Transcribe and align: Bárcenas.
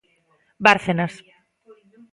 Bárcenas. 0.65 1.13